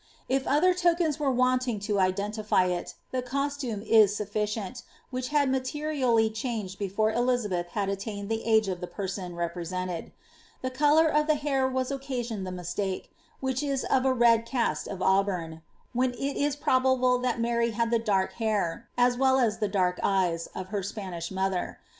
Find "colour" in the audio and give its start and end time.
10.71-11.05